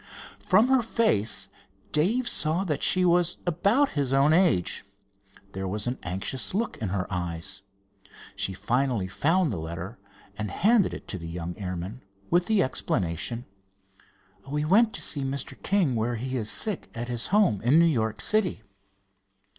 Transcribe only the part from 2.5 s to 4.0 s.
that she was about